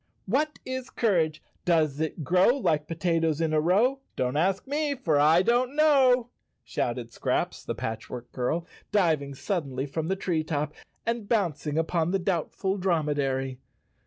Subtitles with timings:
[0.35, 1.43] "What is courage?
[1.63, 3.99] Does it grow Like potatoes in a row?
[4.15, 6.31] Don't ask me for I don't know!"
[6.63, 10.73] shouted Scraps, the Patchwork Girl, diving suddenly from the tree top
[11.05, 13.59] and bouncing upon the Doubtful Dromedary.